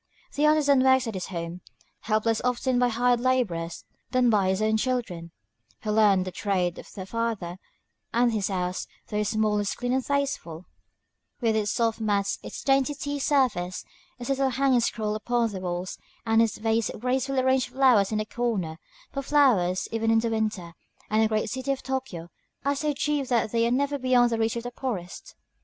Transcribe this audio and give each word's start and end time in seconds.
The 0.33 0.47
artisan 0.47 0.81
works 0.83 1.05
at 1.05 1.13
his 1.13 1.27
home, 1.27 1.61
helped 1.99 2.25
less 2.25 2.41
often 2.41 2.79
by 2.79 2.87
hired 2.89 3.19
laborers 3.19 3.85
than 4.09 4.31
by 4.31 4.49
his 4.49 4.59
own 4.59 4.77
children, 4.77 5.29
who 5.83 5.91
learn 5.91 6.23
the 6.23 6.31
trade 6.31 6.79
of 6.79 6.91
their 6.95 7.05
father; 7.05 7.59
and 8.11 8.33
his 8.33 8.47
house, 8.47 8.87
though 9.09 9.21
small, 9.21 9.59
is 9.59 9.75
clean 9.75 9.93
and 9.93 10.03
tasteful, 10.03 10.65
with 11.39 11.55
its 11.55 11.69
soft 11.69 11.99
mats, 12.01 12.39
its 12.41 12.63
dainty 12.63 12.95
tea 12.95 13.19
service, 13.19 13.85
its 14.17 14.27
little 14.31 14.49
hanging 14.49 14.79
scroll 14.79 15.13
upon 15.13 15.51
the 15.51 15.59
walls, 15.59 15.99
and 16.25 16.41
its 16.41 16.57
vase 16.57 16.89
of 16.89 17.01
gracefully 17.01 17.41
arranged 17.41 17.69
flowers 17.69 18.11
in 18.11 18.17
the 18.17 18.25
corner; 18.25 18.79
for 19.11 19.21
flowers, 19.21 19.87
even 19.91 20.09
in 20.09 20.17
winter 20.31 20.73
and 21.11 21.21
in 21.21 21.25
the 21.27 21.27
great 21.29 21.47
city 21.47 21.71
of 21.71 21.83
Tōkyō, 21.83 22.29
are 22.65 22.75
so 22.75 22.91
cheap 22.91 23.27
that 23.27 23.51
they 23.51 23.67
are 23.67 23.71
never 23.71 23.99
beyond 23.99 24.31
the 24.31 24.39
reach 24.39 24.55
of 24.55 24.63
the 24.63 24.71
poorest. 24.71 25.35